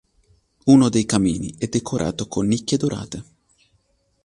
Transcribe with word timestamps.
Uno 0.65 0.89
dei 0.89 1.05
camini 1.05 1.53
è 1.59 1.67
decorato 1.67 2.27
con 2.27 2.47
nicchie 2.47 2.75
dorate. 2.79 3.23